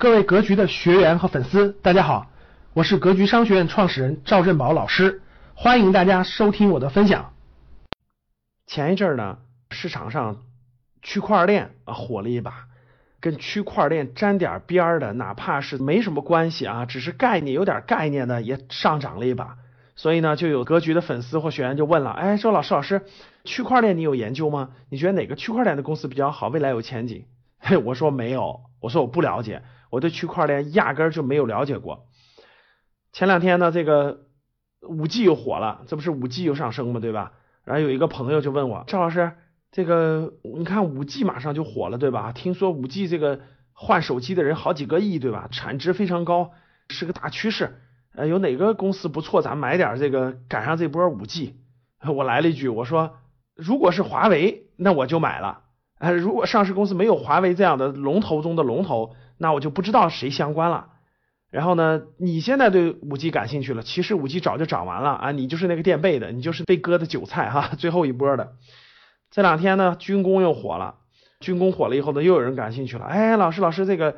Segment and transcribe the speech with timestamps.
[0.00, 2.30] 各位格局的学员和粉丝，大家好，
[2.72, 5.22] 我是格局商学院创始人赵振宝老师，
[5.54, 7.32] 欢迎大家收听我的分享。
[8.68, 9.38] 前一阵儿呢，
[9.72, 10.44] 市场上
[11.02, 12.68] 区块链啊火了一把，
[13.18, 19.56] 跟区块链沾点边儿的，哪怕是没什么关系啊，只是概念有点概念的，也上涨了一把。
[19.96, 23.02] 所以呢，就有格局的粉丝或学员就问了，哎，周老师老师，
[23.42, 24.70] 区块链你有研究吗？
[24.90, 27.24] 你觉得哪个区块链的公司比较好，未来有前景？
[27.58, 29.62] 嘿，我说没有，我说我不了解。
[29.90, 32.06] 我对区块链压根儿就没有了解过。
[33.12, 34.26] 前两天呢，这个
[34.82, 37.00] 五 G 又火了，这不是五 G 又上升吗？
[37.00, 37.32] 对吧？
[37.64, 39.32] 然后有一个朋友就问我，赵老师，
[39.72, 42.32] 这个你看五 G 马上就火了，对吧？
[42.32, 43.40] 听说五 G 这个
[43.72, 45.48] 换手机的人好几个亿，对吧？
[45.50, 46.52] 产值非常高，
[46.90, 47.80] 是个大趋势。
[48.14, 51.56] 呃，有哪个公司不错，咱买点这个赶上这波五 G。
[52.06, 53.16] 我来了一句，我说
[53.54, 55.62] 如果是华为，那我就买了。
[55.98, 59.14] 呃，如果上市公司没有华为这样的龙头中的龙头。
[59.40, 60.88] 那我就不知道谁相关了。
[61.48, 68.54] 然后呢，你现在对五 G 感兴趣了，其实五 G 早就涨完了啊，你就是那个垫背的，你就是被割的韭菜哈，最后一波的。
[69.30, 70.96] 这两天呢，军工又火了，
[71.38, 73.04] 军工火了以后呢，又有人感兴趣了。
[73.04, 74.16] 哎，老师老师，这个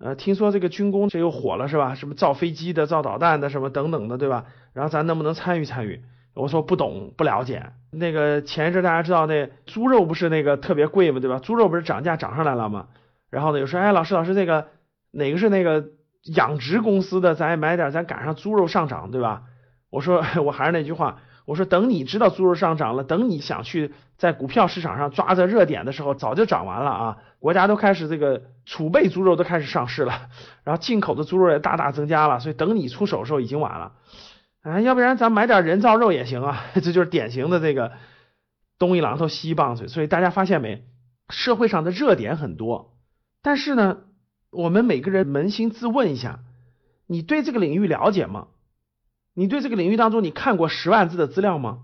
[0.00, 1.94] 呃，听说这个军工这又火了是吧？
[1.94, 4.46] 什么造飞机的、造导弹的什么等等的，对吧？
[4.72, 6.02] 然后咱能不能参与参与？
[6.34, 7.72] 我说不懂不了解。
[7.92, 11.20] 那个前一阵大家知道那猪肉不是那个特别贵吗？
[11.20, 11.38] 对吧？
[11.38, 12.86] 猪肉不是涨价涨上来了吗？
[13.30, 14.68] 然后呢，有说，哎，老师，老师，这个
[15.10, 15.86] 哪个是那个
[16.24, 17.34] 养殖公司的？
[17.34, 19.42] 咱也买点，咱赶上猪肉上涨，对吧？
[19.90, 27.18] 我说， 我还是那句话，我说，等你知道猪肉上涨了，等你想去在股票市场上抓着热点的时候，早就涨完了啊！
[27.40, 30.28] 国家都开始这个储备猪肉都开始上市了，
[30.62, 33.92] 然后进口的猪肉也大大增加了，所以等你出手的时候已经晚了。
[34.62, 36.66] 哎，要不然咱买点人造肉也行啊！
[36.82, 37.92] 这就是典型的这个
[38.78, 39.88] 东一榔头西一棒槌。
[39.88, 40.84] 所以大家发现没？
[41.30, 42.98] 社会上的热点很多。
[43.40, 44.00] 但是呢，
[44.50, 46.40] 我们每个人扪心自问一下，
[47.06, 48.48] 你对这个领域了解吗？
[49.32, 51.80] 你对这个领域当中，你看过十万字的资料吗？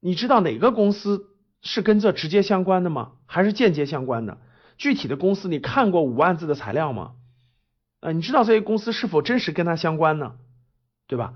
[0.00, 1.30] 你知道哪个公司
[1.62, 3.12] 是跟这直接相关的吗？
[3.26, 4.38] 还是间接相关的？
[4.78, 7.14] 具体的公司你看过五万字的材料吗？
[8.00, 10.36] 呃，你知道这些公司是否真实跟它相关呢？
[11.10, 11.34] 对吧？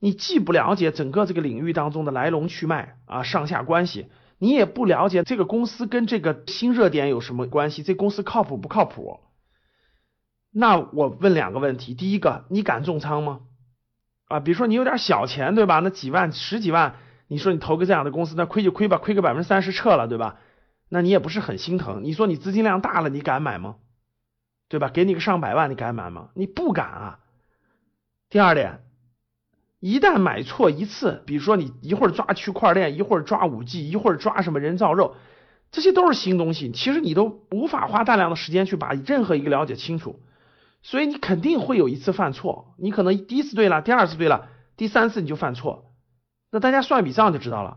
[0.00, 4.08] 你既不了解整个这个领域当中的来龙去脉啊，上下关系。
[4.38, 7.84] 你也不了解这个公司跟这个新热点有什么关系？
[7.84, 9.20] 这公司靠谱不靠谱？
[10.50, 13.42] 那我问两个问题：第一个，你敢重仓吗？
[14.26, 15.78] 啊，比如说你有点小钱，对吧？
[15.78, 16.96] 那几万、十几万，
[17.28, 20.38] 你说你投个这样的公司，那亏就亏吧，亏个百分之三十撤了，对吧？
[20.88, 22.02] 那你也不是很心疼。
[22.02, 23.76] 你说你资金量大了，你敢买吗？
[24.68, 24.88] 对吧？
[24.88, 26.30] 给你个上百万，你敢买吗？
[26.34, 27.20] 你不敢啊。
[28.28, 28.80] 第二点。
[29.78, 35.14] 一旦买错一次，比如说你一会儿抓区块链，一会儿抓五 G，一会儿抓什么人造肉，
[35.70, 40.20] 这些都是新东西，其实你都无法花大量的时间去把任何一个了解清楚，
[40.82, 45.92] 所以你肯定会有一次犯错，你可能第一次对了，第二次对了，第三次你就犯错，
[46.50, 47.76] 那大家算笔账就知道了。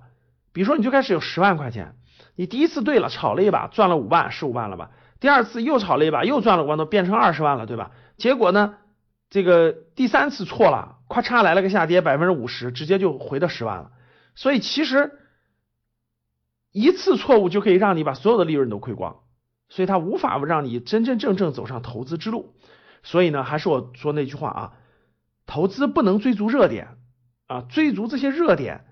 [0.54, 1.96] 比如说你最开始有十万块钱，
[2.36, 4.90] 你第一次对了，炒了一把赚了五万，十五万了吧？
[5.20, 7.92] 第二次又炒了一把，又赚了五万多，变成二十万了，对吧？
[8.18, 8.76] 结果呢，
[9.30, 10.98] 这个第三次错了。
[11.10, 13.92] 咔嚓来了个下跌，百分之五十，直接就回到十万了。
[14.36, 15.20] 所以其实
[16.72, 19.22] 一次错误就可以让你把所有的利润都亏光，
[19.70, 22.54] 所以它无法让你真真正正走上投资之路。
[23.02, 24.74] 所以呢，还是我说那句话啊，
[25.48, 26.90] 投资不能追逐热点
[27.48, 28.86] 啊，追逐这些热点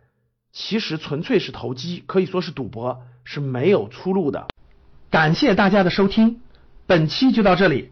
[0.51, 4.47] 其实纯粹是投机，可以说是赌博，是没有出路的。
[5.11, 6.41] 感谢大家的收听，
[6.87, 7.91] 本期就到这里。